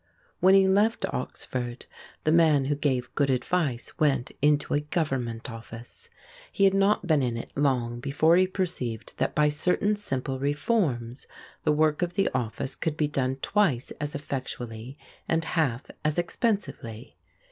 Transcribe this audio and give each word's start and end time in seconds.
When 0.39 0.55
he 0.55 0.67
left 0.67 1.05
Oxford 1.13 1.85
the 2.23 2.31
man 2.31 2.65
who 2.65 2.75
gave 2.75 3.13
good 3.13 3.29
advice 3.29 3.99
went 3.99 4.31
into 4.41 4.73
a 4.73 4.79
Government 4.79 5.47
office. 5.51 6.09
He 6.51 6.63
had 6.63 6.73
not 6.73 7.05
been 7.05 7.21
in 7.21 7.37
it 7.37 7.51
long 7.55 7.99
before 7.99 8.35
he 8.35 8.47
perceived 8.47 9.13
that 9.17 9.35
by 9.35 9.49
certain 9.49 9.95
simple 9.95 10.39
reforms 10.39 11.27
the 11.65 11.71
work 11.71 12.01
of 12.01 12.15
the 12.15 12.29
office 12.33 12.75
could 12.75 12.97
be 12.97 13.07
done 13.07 13.35
twice 13.43 13.91
as 14.01 14.15
effectually 14.15 14.97
and 15.29 15.45
half 15.45 15.91
as 16.03 16.17
expensively. 16.17 17.15